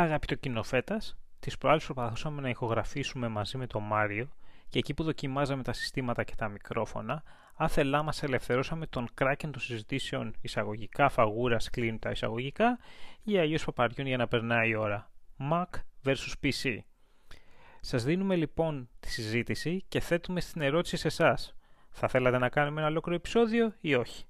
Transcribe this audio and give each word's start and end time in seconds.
Αγαπητό 0.00 0.34
κοινοφέτα, 0.34 1.00
τις 1.40 1.58
προάλλες 1.58 1.84
προσπαθούσαμε 1.84 2.40
να 2.40 2.48
ηχογραφήσουμε 2.48 3.28
μαζί 3.28 3.56
με 3.56 3.66
τον 3.66 3.82
Μάριο 3.82 4.28
και 4.68 4.78
εκεί 4.78 4.94
που 4.94 5.02
δοκιμάζαμε 5.02 5.62
τα 5.62 5.72
συστήματα 5.72 6.24
και 6.24 6.34
τα 6.36 6.48
μικρόφωνα, 6.48 7.22
άθελά 7.56 8.02
μας 8.02 8.22
ελευθερώσαμε 8.22 8.86
τον 8.86 9.08
κράκεν 9.14 9.50
των 9.50 9.60
συζητήσεων 9.60 10.34
εισαγωγικά 10.40 11.08
φαγούρα 11.08 11.56
κλείνουν 11.72 11.98
τα 11.98 12.10
εισαγωγικά 12.10 12.78
ή 13.22 13.38
αλλιώς 13.38 13.64
παπαριών 13.64 14.06
για 14.06 14.16
να 14.16 14.28
περνάει 14.28 14.68
η 14.68 14.74
ώρα. 14.74 15.10
Mac 15.50 15.66
vs 16.04 16.32
PC. 16.42 16.78
Σας 17.80 18.04
δίνουμε 18.04 18.36
λοιπόν 18.36 18.88
τη 19.00 19.10
συζήτηση 19.10 19.84
και 19.88 20.00
θέτουμε 20.00 20.40
στην 20.40 20.62
ερώτηση 20.62 20.96
σε 20.96 21.06
εσάς. 21.06 21.54
Θα 21.90 22.08
θέλατε 22.08 22.38
να 22.38 22.48
κάνουμε 22.48 22.80
ένα 22.80 22.90
ολόκληρο 22.90 23.16
επεισόδιο 23.16 23.74
ή 23.80 23.94
όχι; 23.94 24.24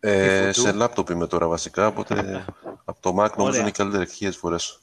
Ε, 0.00 0.52
σε 0.52 0.72
λάπτοπ 0.72 1.08
είμαι 1.08 1.26
τώρα 1.26 1.48
βασικά, 1.48 1.86
οπότε 1.86 2.44
από 2.90 3.00
το 3.00 3.22
Mac 3.22 3.36
νομίζω 3.36 3.60
είναι 3.60 3.70
καλύτερη 3.70 4.08
χίλιες 4.08 4.36
φορές. 4.36 4.80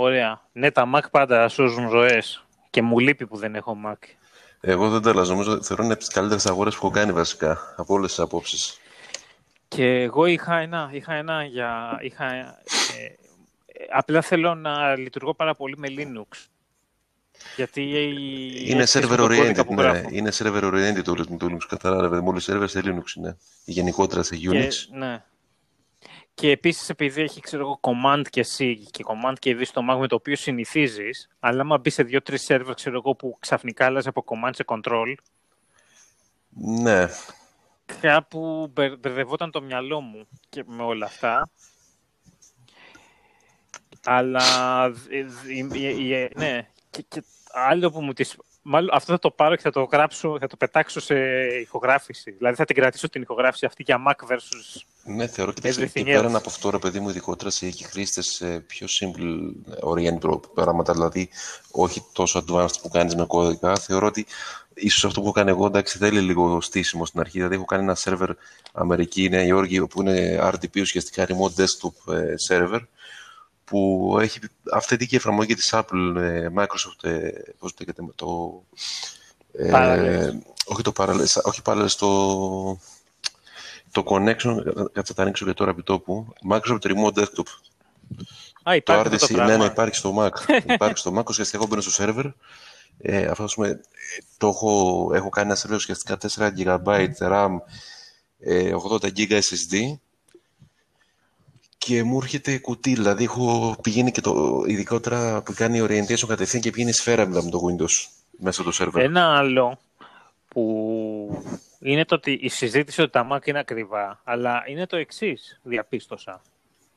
Ωραία. 0.00 0.40
Ναι, 0.52 0.70
τα 0.70 0.90
Mac 0.94 1.10
πάντα 1.10 1.48
σώζουν 1.48 1.88
ζωές. 1.88 2.44
Και 2.70 2.82
μου 2.82 2.98
λείπει 2.98 3.26
που 3.26 3.36
δεν 3.36 3.54
έχω 3.54 3.76
Mac. 3.86 3.96
Εγώ 4.60 4.90
δεν 4.90 5.02
τα 5.02 5.10
αλλάζω. 5.10 5.32
Νομίζω 5.32 5.62
θεωρώ 5.62 5.82
είναι 5.82 5.92
από 5.92 6.02
τις 6.02 6.12
καλύτερες 6.12 6.46
αγορές 6.46 6.74
που 6.74 6.86
έχω 6.86 6.94
κάνει 6.94 7.12
βασικά 7.12 7.74
από 7.76 7.94
όλες 7.94 8.08
τις 8.10 8.18
απόψεις. 8.18 8.80
Και 9.68 9.84
εγώ 9.84 10.26
είχα 10.26 10.56
ένα, 10.56 10.90
είχα 10.92 11.14
ένα 11.14 11.44
για. 11.44 11.98
Είχα, 12.00 12.32
ε, 12.34 12.56
απλά 13.92 14.22
θέλω 14.22 14.54
να 14.54 14.96
λειτουργώ 14.96 15.34
πάρα 15.34 15.54
πολύ 15.54 15.74
με 15.78 15.88
Linux. 15.90 16.46
Γιατί 17.56 17.82
είναι 18.66 18.84
server 18.86 19.18
oriented, 19.18 19.66
ναι. 19.66 20.02
Είναι 20.10 20.30
server 20.34 20.62
oriented 20.62 21.02
το 21.02 21.14
Linux, 21.40 21.58
καθαρά. 21.68 22.08
Ρε, 22.08 22.20
μόλις 22.20 22.48
server 22.50 22.64
σε 22.66 22.80
Linux 22.84 23.16
είναι. 23.16 23.36
Γενικότερα 23.64 24.22
σε 24.22 24.36
Unix. 24.42 24.68
Και, 24.68 24.96
ναι. 24.96 25.22
Και 26.38 26.50
επίσης 26.50 26.88
επειδή 26.88 27.22
έχει 27.22 27.40
ξέρω 27.40 27.62
εγώ, 27.62 27.80
command 27.80 28.22
και 28.30 28.46
C 28.56 28.76
και 28.90 29.04
command 29.06 29.34
και 29.38 29.56
V 29.56 29.66
στο 29.66 29.82
Mac 29.90 29.98
με 29.98 30.06
το 30.06 30.14
οποίο 30.14 30.36
συνηθίζεις, 30.36 31.28
αλλά 31.40 31.60
άμα 31.60 31.78
μπει 31.78 31.90
σε 31.90 32.02
δύο-τρεις 32.02 32.46
server 32.48 32.72
ξέρω 32.74 32.96
εγώ, 32.96 33.14
που 33.14 33.36
ξαφνικά 33.40 33.86
άλλαζε 33.86 34.08
από 34.08 34.24
command 34.26 34.50
σε 34.54 34.64
control. 34.66 35.14
Ναι. 36.48 37.08
Κάπου 38.00 38.70
μπερδευόταν 38.72 39.50
το 39.50 39.62
μυαλό 39.62 40.00
μου 40.00 40.28
και 40.48 40.64
με 40.66 40.82
όλα 40.82 41.06
αυτά. 41.06 41.50
Αλλά 44.04 44.88
ναι, 46.34 46.68
και, 46.90 47.04
και 47.08 47.22
άλλο 47.52 47.90
που 47.90 48.02
μου 48.02 48.12
τις 48.12 48.36
Μάλλον 48.70 48.90
αυτό 48.92 49.12
θα 49.12 49.18
το 49.18 49.30
πάρω 49.30 49.56
και 49.56 49.62
θα 49.62 49.70
το 49.70 49.82
γράψω, 49.82 50.38
θα 50.40 50.46
το 50.46 50.56
πετάξω 50.56 51.00
σε 51.00 51.16
ηχογράφηση. 51.60 52.30
Δηλαδή 52.30 52.56
θα 52.56 52.64
την 52.64 52.76
κρατήσω 52.76 53.08
την 53.08 53.22
ηχογράφηση 53.22 53.66
αυτή 53.66 53.82
για 53.82 54.02
Mac 54.06 54.32
versus 54.32 54.82
Ναι, 55.08 55.26
θεωρώ 55.26 55.52
ότι 55.56 56.02
πέραν 56.02 56.36
από 56.36 56.48
αυτό, 56.48 56.70
ρε 56.70 56.78
παιδί 56.78 57.00
μου, 57.00 57.08
ειδικότερα 57.08 57.50
σε 57.50 57.66
εκεί 57.66 57.84
χρήστες 57.84 58.42
πιο 58.66 58.86
simple 59.00 59.52
oriented 59.82 60.40
πράγματα, 60.54 60.92
δηλαδή 60.92 61.28
όχι 61.70 62.04
τόσο 62.12 62.44
advanced 62.46 62.80
που 62.82 62.88
κάνεις 62.88 63.14
με 63.14 63.26
κώδικα. 63.26 63.78
Θεωρώ 63.78 64.06
ότι 64.06 64.26
ίσως 64.74 65.04
αυτό 65.04 65.20
που 65.20 65.26
έχω 65.26 65.34
κάνει 65.34 65.50
εγώ, 65.50 65.66
εντάξει, 65.66 65.98
θέλει 65.98 66.20
λίγο 66.20 66.60
στήσιμο 66.60 67.06
στην 67.06 67.20
αρχή. 67.20 67.36
Δηλαδή, 67.36 67.54
έχω 67.54 67.64
κάνει 67.64 67.82
ένα 67.82 67.96
server 68.00 68.28
Αμερική, 68.72 69.28
Νέα 69.28 69.44
Υόρκη, 69.44 69.86
που 69.86 70.00
είναι 70.00 70.38
RDP 70.42 70.80
ουσιαστικά 70.80 71.26
remote 71.26 71.62
desktop 71.62 72.14
ε, 72.14 72.34
server 72.48 72.80
που 73.64 74.16
έχει 74.20 74.40
αυθεντική 74.72 75.14
εφαρμογή 75.14 75.54
της 75.54 75.74
Apple, 75.74 76.14
ε, 76.16 76.48
Microsoft, 76.56 77.08
ε, 77.08 77.30
πώς 77.58 77.74
το 77.74 77.84
λέγεται, 77.86 78.12
το... 78.14 78.62
Ε, 79.52 80.30
όχι 80.64 80.82
το 80.82 80.92
Parallels, 80.96 81.42
όχι 81.42 81.62
Parallels, 81.64 81.90
το, 81.98 82.78
το 83.92 84.04
Connection, 84.06 84.56
κάτσε 84.92 85.12
θα 85.14 85.22
ανοίξω 85.22 85.44
και 85.44 85.52
τώρα 85.52 85.70
επί 85.70 85.82
τόπου, 85.82 86.32
Microsoft 86.50 86.80
Remote 86.80 87.12
Desktop. 87.18 87.46
Α, 88.62 88.74
υπάρχει 88.74 89.08
το, 89.08 89.26
το 89.26 89.44
ναι, 89.44 89.56
ναι, 89.56 89.64
υπάρχει 89.64 89.94
στο 89.94 90.14
Mac. 90.18 90.30
υπάρχει 90.74 90.98
στο 90.98 91.18
Mac, 91.18 91.24
ουσιαστικά 91.28 91.58
εγώ 91.58 91.66
μπαίνω 91.66 91.80
στο 91.80 92.04
server, 92.04 92.32
ε, 92.98 93.26
αυτό 93.26 93.44
πούμε, 93.54 93.80
το 94.36 94.48
έχω, 94.48 95.10
έχω 95.14 95.28
κάνει 95.28 95.50
ένα 95.50 95.58
server 95.58 95.74
ουσιαστικά 95.74 96.18
4 96.36 96.50
GB 96.58 97.08
RAM, 97.18 97.48
80 99.00 99.08
GB 99.16 99.30
SSD, 99.30 99.98
και 101.78 102.02
μου 102.02 102.18
έρχεται 102.22 102.58
κουτί. 102.58 102.94
Δηλαδή, 102.94 103.24
έχω 103.24 103.76
πηγαίνει 103.82 104.10
και 104.10 104.20
το 104.20 104.64
ειδικότερα 104.66 105.42
που 105.42 105.52
κάνει 105.56 105.80
orientation 105.82 106.26
κατευθείαν 106.26 106.62
και 106.62 106.70
πηγαίνει 106.70 106.92
σφαίρα 106.92 107.26
μετά 107.26 107.42
με 107.42 107.50
το 107.50 107.60
Windows 107.68 108.08
μέσα 108.38 108.62
το 108.62 108.70
server. 108.78 109.00
Ένα 109.00 109.36
άλλο 109.36 109.78
που 110.58 111.42
είναι 111.78 112.04
το 112.04 112.14
ότι 112.14 112.32
η 112.32 112.48
συζήτηση 112.48 113.02
ότι 113.02 113.10
τα 113.10 113.28
Mac 113.32 113.46
είναι 113.46 113.58
ακριβά, 113.58 114.20
αλλά 114.24 114.64
είναι 114.66 114.86
το 114.86 114.96
εξής, 114.96 115.60
διαπίστωσα. 115.62 116.42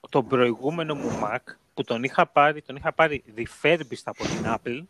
Το 0.10 0.24
προηγούμενο 0.24 0.96
μου 0.96 1.20
Mac 1.24 1.38
που 1.74 1.84
τον 1.84 2.04
είχα 2.04 2.28
πάρει, 2.28 2.62
τον 2.62 2.76
είχα 2.76 2.94
πάρει 2.94 3.24
refurbished 3.38 4.04
από 4.04 4.24
την 4.24 4.44
Apple, 4.46 4.84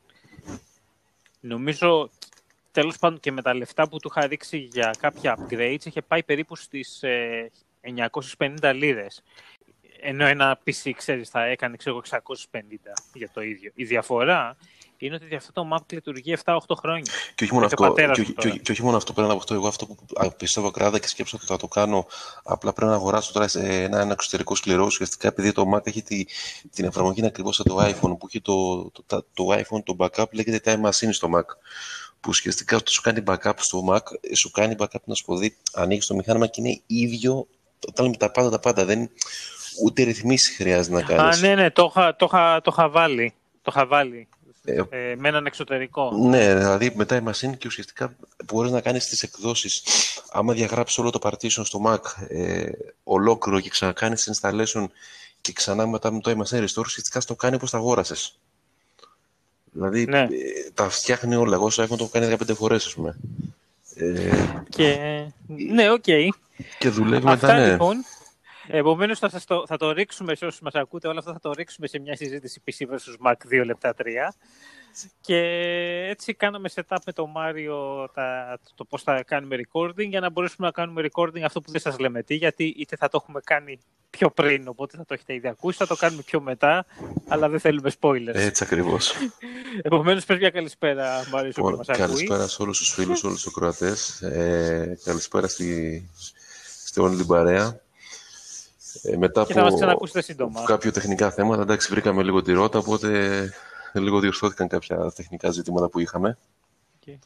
νομίζω 1.40 2.10
τέλος 2.72 2.98
πάντων 2.98 3.20
και 3.20 3.32
με 3.32 3.42
τα 3.42 3.54
λεφτά 3.54 3.90
που 3.90 3.98
του 3.98 4.12
είχα 4.16 4.28
ρίξει 4.28 4.58
για 4.58 4.96
κάποια 5.00 5.38
upgrades, 5.40 5.86
είχε 5.86 6.02
πάει 6.02 6.24
περίπου 6.24 6.56
στις 6.56 7.04
950 8.38 8.56
ε, 8.62 8.74
λίρες 8.74 9.24
ενώ 10.02 10.26
ένα 10.26 10.60
PC, 10.66 10.92
ξέρεις, 10.96 11.30
θα 11.30 11.46
έκανε 11.46 11.76
ξέρω, 11.78 12.02
650 12.10 12.20
για 13.14 13.30
το 13.34 13.42
ίδιο. 13.42 13.72
Η 13.76 13.84
διαφορά 13.84 14.58
είναι 15.06 15.16
ότι 15.16 15.36
αυτό 15.36 15.52
το 15.52 15.70
map 15.74 15.94
λειτουργεί 15.94 16.38
7-8 16.44 16.58
χρόνια. 16.78 17.12
Και 17.36 17.44
όχι, 17.44 17.54
μόνο 17.54 17.66
αυτό, 17.66 17.94
και, 17.94 18.24
και, 18.24 18.50
και, 18.50 18.72
όχι 18.72 18.84
μόνο 18.84 18.98
αυτό, 18.98 19.14
πέραν 19.14 19.30
από 19.30 19.40
αυτό, 19.40 19.54
εγώ 19.54 19.68
αυτό 19.68 19.86
που 19.86 19.96
πιστεύω 20.38 20.72
κράτα 20.72 21.00
και 21.00 21.08
σκέψω 21.08 21.38
ότι 21.38 21.46
θα 21.46 21.58
το 21.58 21.68
κάνω, 21.68 22.06
απλά 22.44 22.74
πρέπει 22.74 22.92
να 22.92 22.98
αγοράσω 22.98 23.34
τώρα 23.34 23.48
σε 23.48 23.60
ένα, 23.60 24.00
ένα 24.00 24.12
εξωτερικό 24.12 24.56
σκληρό, 24.56 24.84
ουσιαστικά 24.86 25.28
επειδή 25.28 25.52
το 25.52 25.66
Mac 25.76 25.88
έχει 25.88 26.02
τη, 26.02 26.26
την 26.72 26.86
εφαρμογή 26.86 27.20
είναι 27.20 27.28
ακριβώς 27.28 27.56
σαν 27.56 27.66
το 27.66 27.78
iPhone, 27.80 28.18
που 28.20 28.26
έχει 28.28 28.42
το, 28.42 28.90
το, 28.92 29.04
το, 29.06 29.26
το 29.34 29.48
iPhone, 29.50 29.84
το 29.84 29.96
backup 30.00 30.32
λέγεται 30.32 30.62
Time 30.66 30.90
Machine 30.90 31.10
στο 31.12 31.30
Mac 31.36 31.46
που 32.22 32.30
ουσιαστικά 32.30 32.76
αυτό 32.76 32.92
σου 32.92 33.02
κάνει 33.02 33.24
backup 33.28 33.54
στο 33.58 33.84
Mac, 33.90 34.00
σου 34.36 34.52
κάνει 34.52 34.76
backup 34.80 35.04
να 35.04 35.16
σου 35.16 35.26
πω 35.26 35.36
δει, 35.38 35.58
ανοίγεις 35.74 36.06
το 36.06 36.16
μηχάνημα 36.16 36.48
και 36.48 36.62
είναι 36.62 36.82
ίδιο, 36.86 37.48
όταν 37.88 38.06
λέμε 38.06 38.18
τα 38.18 38.32
πάντα, 38.32 38.50
τα 38.50 38.60
πάντα, 38.60 38.86
δεν, 38.86 39.10
ούτε 39.84 40.04
ρυθμίσεις 40.04 40.56
χρειάζεται 40.56 40.96
να 40.96 41.02
κάνεις. 41.02 41.38
Α, 41.38 41.40
ναι, 41.40 41.56
ναι, 41.56 41.72
το 41.72 41.92
είχα, 41.96 42.16
το 42.16 42.26
είχα, 42.26 42.62
το 42.62 42.72
είχα 42.74 42.90
βάλει. 42.90 43.34
Το 43.62 43.72
είχα 43.76 43.86
βάλει. 43.86 44.28
Ε, 44.64 44.82
ε, 44.90 45.16
με 45.16 45.28
έναν 45.28 45.46
εξωτερικό. 45.46 46.12
Ναι, 46.12 46.56
δηλαδή 46.56 46.92
μετά 46.96 47.16
η 47.16 47.22
machine 47.26 47.58
και 47.58 47.68
ουσιαστικά 47.68 48.16
μπορείς 48.46 48.72
να 48.72 48.82
κάνεις 48.82 49.08
τις 49.08 49.24
εκδόσεις. 49.24 49.84
Άμα 50.32 50.54
διαγράψεις 50.54 50.98
όλο 50.98 51.10
το 51.10 51.20
partition 51.22 51.62
στο 51.64 51.82
Mac 51.86 52.00
ε, 52.28 52.70
ολόκληρο 53.04 53.60
και 53.60 53.70
ξανακάνεις 53.70 54.32
installation 54.42 54.86
και 55.42 55.54
ξανά 55.54 55.88
μετά 55.88 56.12
με 56.12 56.20
το 56.20 56.32
iMachine 56.32 56.60
Restore, 56.60 56.86
ουσιαστικά 56.86 57.22
στο 57.22 57.36
κάνει 57.36 57.56
όπως 57.56 57.72
τα 57.72 57.78
αγόρασες. 57.78 58.40
Δηλαδή 59.72 60.06
ναι. 60.06 60.20
ε, 60.20 60.28
τα 60.74 60.90
φτιάχνει 60.90 61.36
όλα. 61.36 61.56
Εγώ 61.56 61.70
στο 61.70 61.84
iPhone 61.84 61.88
το 61.88 61.96
έχω 62.00 62.08
κάνει 62.08 62.36
15 62.50 62.56
φορές, 62.56 62.86
ας 62.86 62.94
πούμε. 62.94 63.18
Ε, 63.96 64.32
και... 64.70 64.98
Ναι, 65.48 65.92
οκ. 65.92 66.04
Okay. 66.08 66.28
Και 66.78 66.90
δουλεύει 66.90 67.28
Αυτά, 67.28 67.48
μετά, 67.48 67.60
ναι. 67.60 67.72
Λοιπόν, 67.72 68.06
Επομένως, 68.74 69.20
θα, 69.20 69.30
το, 69.46 69.64
θα 69.68 69.78
το 69.78 69.92
ρίξουμε 69.92 70.36
σε 70.36 70.46
όσους 70.46 70.62
μας 70.62 70.76
ακούτε, 70.76 71.08
όλα 71.08 71.20
αυτά 71.20 71.32
θα 71.32 71.40
το 71.40 71.52
ρίξουμε 71.52 71.88
σε 71.88 72.00
μια 72.00 72.16
συζήτηση 72.16 72.62
PC 72.66 72.86
vs 72.86 73.28
Mac 73.28 73.62
2 73.62 73.66
λεπτά 73.66 73.96
3. 73.98 74.04
Και 75.22 75.38
έτσι 76.10 76.34
κάναμε 76.34 76.70
setup 76.76 76.98
με 77.06 77.12
τον 77.12 77.30
Μάριο 77.30 78.10
τα, 78.14 78.58
το 78.76 78.86
πώς 78.86 79.04
θα 79.04 79.24
κάνουμε 79.24 79.56
recording 79.56 80.08
για 80.08 80.20
να 80.20 80.30
μπορέσουμε 80.30 80.68
να 80.68 80.74
κάνουμε 80.74 81.02
recording 81.12 81.42
αυτό 81.42 81.62
που 81.62 81.72
δεν 81.72 81.82
σας 81.82 82.00
λέμε 82.00 82.24
τι, 82.24 82.36
γιατί 82.36 82.64
είτε 82.78 82.96
θα 82.96 83.10
το 83.10 83.20
έχουμε 83.22 83.40
κάνει 83.44 83.80
πιο 84.10 84.32
πριν, 84.32 84.68
οπότε 84.68 84.98
θα 84.98 85.06
το 85.06 85.14
έχετε 85.14 85.34
ήδη 85.34 85.48
ακούσει, 85.48 85.78
θα 85.78 85.88
το 85.88 85.96
κάνουμε 85.96 86.22
πιο 86.22 86.42
μετά, 86.42 86.86
αλλά 87.28 87.50
δεν 87.50 87.60
θέλουμε 87.60 87.92
spoilers. 88.00 88.34
Έτσι 88.34 88.64
ακριβώς. 88.64 89.14
Επομένως, 89.82 90.26
πες 90.26 90.38
μια 90.38 90.50
καλησπέρα, 90.50 91.28
Μάριο, 91.32 91.52
που 91.56 91.70
μας 91.70 91.88
Καλησπέρα 91.88 92.48
σε 92.48 92.62
όλους 92.62 92.78
τους 92.78 92.94
φίλους, 92.94 93.24
όλους 93.24 93.42
τους 93.42 93.52
ακροατές. 93.54 94.22
Ε, 94.22 94.98
καλησπέρα 95.04 95.48
στη, 95.48 96.10
στη 96.86 97.00
όλη 97.00 97.16
την 97.16 97.28
παρέα. 97.28 97.82
Ε, 99.02 99.18
μετά 99.18 99.46
και 99.46 99.60
από 99.60 100.08
σύντομα. 100.08 100.64
κάποιο 100.64 100.92
τεχνικά 100.92 101.32
θέματα, 101.32 101.62
εντάξει, 101.62 101.90
βρήκαμε 101.92 102.24
λίγο 102.24 102.42
τη 102.42 102.52
ρότα, 102.52 102.80
οπότε 102.80 103.50
λίγο 103.94 104.20
διορθώθηκαν 104.20 104.68
κάποια 104.68 105.12
τεχνικά 105.16 105.52
ζητήματα 105.52 105.90
που 105.90 106.00
είχαμε. 106.00 106.38
Και, 107.00 107.18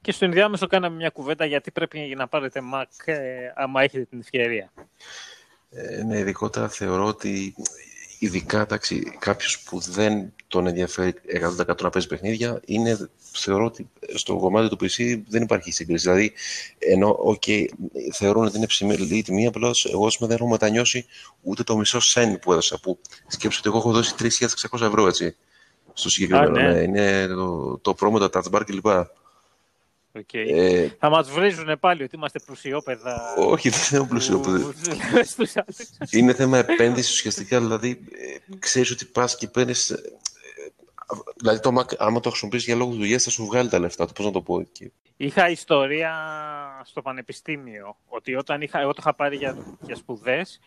και 0.00 0.12
στο 0.12 0.24
ενδιάμεσο 0.24 0.66
κάναμε 0.66 0.96
μια 0.96 1.10
κουβέντα 1.10 1.44
γιατί 1.44 1.70
πρέπει 1.70 2.14
να 2.16 2.28
πάρετε 2.28 2.60
Mac 2.74 3.12
ε, 3.12 3.52
άμα 3.54 3.82
έχετε 3.82 4.04
την 4.04 4.20
ευκαιρία. 4.20 4.72
Ε, 5.70 6.02
ναι, 6.02 6.18
ειδικότερα 6.18 6.68
θεωρώ 6.68 7.06
ότι 7.06 7.54
ειδικά 8.18 8.60
εντάξει, 8.60 9.16
κάποιος 9.18 9.62
που 9.62 9.78
δεν 9.80 10.32
τον 10.52 10.66
ενδιαφέρει 10.66 11.14
100% 11.58 11.82
να 11.82 11.90
παίζει 11.90 12.08
παιχνίδια, 12.08 12.60
είναι, 12.64 13.10
θεωρώ 13.32 13.64
ότι 13.64 13.90
στο 14.14 14.36
κομμάτι 14.36 14.68
του 14.68 14.76
PC 14.80 15.22
δεν 15.28 15.42
υπάρχει 15.42 15.70
σύγκριση. 15.70 16.08
Δηλαδή, 16.08 16.32
ενώ 16.78 17.18
okay, 17.26 17.64
θεωρούν 18.12 18.44
ότι 18.44 18.56
είναι 18.56 18.66
ψηλή 18.66 19.16
η 19.16 19.22
τιμή, 19.22 19.46
απλώς 19.46 19.84
εγώ 19.92 20.08
δεν 20.18 20.30
έχω 20.30 20.48
μετανιώσει 20.48 21.06
ούτε 21.42 21.62
το 21.62 21.76
μισό 21.76 22.00
σεν 22.00 22.38
που 22.38 22.52
έδωσα. 22.52 22.78
Που 22.80 22.98
σκέψω 23.26 23.58
ότι 23.58 23.68
εγώ 23.68 23.78
έχω 23.78 23.92
δώσει 23.92 24.14
3.600 24.18 24.86
ευρώ 24.86 25.06
έτσι, 25.06 25.36
στο 25.92 26.10
συγκεκριμένο. 26.10 26.50
ναι. 26.50 26.72
ναι. 26.72 26.80
είναι 26.80 27.26
το, 27.26 27.78
το 27.78 27.94
promo, 28.00 28.30
τα 28.30 28.42
touch 28.42 28.50
bar 28.58 28.62
κλπ. 28.66 28.86
Okay. 30.18 30.46
Ε, 30.50 30.88
θα 30.98 31.10
μας 31.10 31.30
βρίζουν 31.30 31.78
πάλι 31.80 32.02
ότι 32.02 32.16
είμαστε 32.16 32.38
πλουσιόπεδα. 32.46 33.34
Όχι, 33.38 33.68
δεν 33.68 33.98
είναι 33.98 34.08
πλουσιόπεδα. 34.08 34.72
είναι 36.10 36.34
θέμα 36.34 36.58
επένδυσης 36.58 37.12
ουσιαστικά. 37.12 37.60
Δηλαδή, 37.60 37.90
ε, 38.12 38.56
ξέρεις 38.58 38.90
ότι 38.90 39.04
πας 39.04 39.36
και 39.36 39.48
παίρνεις. 39.48 39.94
Ε, 41.12 41.32
δηλαδή, 41.36 41.60
το 41.60 41.70
Mac, 41.78 41.96
άμα 41.98 42.20
το 42.20 42.28
χρησιμοποιήσεις 42.28 42.66
για 42.66 42.76
λόγους 42.76 42.96
δουλειά, 42.96 43.18
θα 43.18 43.30
σου 43.30 43.44
βγάλει 43.44 43.68
τα 43.68 43.78
λεφτά. 43.78 44.06
Το 44.06 44.12
πώς 44.12 44.24
να 44.24 44.32
το 44.32 44.42
πω 44.42 44.60
εκεί. 44.60 44.92
Είχα 45.16 45.48
ιστορία 45.48 46.12
στο 46.84 47.02
πανεπιστήμιο 47.02 47.96
ότι 48.08 48.34
όταν 48.34 48.60
είχα, 48.60 48.80
εγώ 48.80 48.90
το 48.90 48.98
είχα 49.00 49.14
πάρει 49.14 49.36
για, 49.36 49.76
για 49.80 49.96
σπουδές 49.96 50.60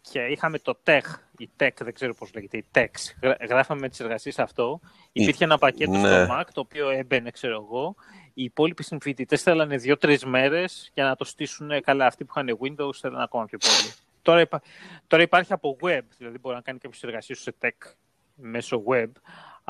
και 0.00 0.20
είχαμε 0.20 0.58
το 0.58 0.78
TECH, 0.84 1.00
η 1.36 1.48
TECH, 1.56 1.76
δεν 1.78 1.94
ξέρω 1.94 2.14
πώς 2.14 2.30
λέγεται, 2.34 2.56
η 2.56 2.64
TECH. 2.74 3.30
Γράφαμε 3.48 3.88
τις 3.88 4.00
εργασίες 4.00 4.38
αυτό. 4.38 4.80
Υπήρχε 5.12 5.44
ένα 5.44 5.58
πακέτο 5.58 5.90
ναι. 5.90 5.98
στο 5.98 6.26
Mac, 6.30 6.44
το 6.52 6.60
οποίο 6.60 6.90
έμπαινε, 6.90 7.30
ξέρω 7.30 7.54
εγώ. 7.54 7.94
Οι 8.34 8.42
υπόλοιποι 8.42 8.82
συμφοιτητές 8.82 9.42
θέλανε 9.42 9.76
δύο-τρεις 9.76 10.24
μέρες 10.24 10.90
για 10.94 11.04
να 11.04 11.16
το 11.16 11.24
στήσουν 11.24 11.82
καλά. 11.82 12.06
Αυτοί 12.06 12.24
που 12.24 12.32
είχαν 12.36 12.58
Windows 12.60 12.94
θέλανε 13.00 13.22
ακόμα 13.22 13.44
πιο 13.44 13.58
πολύ. 13.58 13.92
Τώρα, 14.22 14.40
υπά... 14.40 14.62
Τώρα 15.06 15.22
υπάρχει 15.22 15.52
από 15.52 15.76
web, 15.82 16.02
δηλαδή 16.18 16.38
μπορεί 16.38 16.54
να 16.54 16.62
κάνει 16.62 16.78
κάποιε 16.78 17.00
εργασίες 17.02 17.38
σε 17.38 17.54
tech 17.60 17.92
μέσω 18.34 18.82
web, 18.88 19.10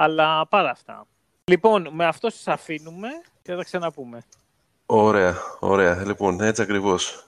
αλλά 0.00 0.47
πάρα 0.47 0.71
αυτά. 0.71 1.06
Λοιπόν, 1.45 1.89
με 1.93 2.06
αυτό 2.06 2.31
σας 2.31 2.49
αφήνουμε 2.49 3.09
και 3.43 3.50
θα 3.50 3.56
τα 3.56 3.65
ξαναπούμε. 3.65 4.23
Ωραία, 4.87 5.37
ωραία. 5.61 6.05
Λοιπόν, 6.06 6.41
έτσι 6.41 6.62
ακριβώς. 6.62 7.25